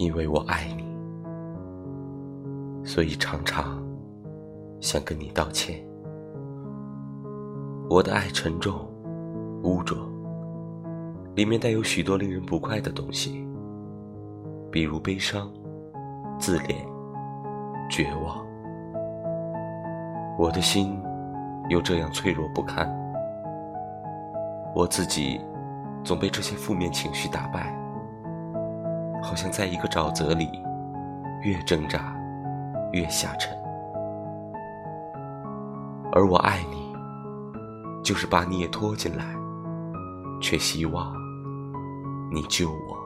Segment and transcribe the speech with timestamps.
[0.00, 0.82] 因为我爱你，
[2.82, 3.78] 所以常常
[4.80, 5.78] 想跟你道歉。
[7.90, 8.88] 我的爱沉重、
[9.62, 9.98] 污浊，
[11.34, 13.46] 里面带有许多令人不快的东西，
[14.70, 15.52] 比如悲伤、
[16.38, 16.74] 自怜、
[17.90, 18.42] 绝望。
[20.38, 20.98] 我的心
[21.68, 22.90] 又这样脆弱不堪，
[24.74, 25.38] 我自己
[26.02, 27.78] 总被这些负面情绪打败。
[29.30, 30.50] 好像在一个沼泽里，
[31.42, 32.12] 越挣扎
[32.90, 33.56] 越下沉。
[36.10, 36.92] 而我爱你，
[38.02, 39.24] 就是把你也拖进来，
[40.40, 41.14] 却希望
[42.32, 42.99] 你救我。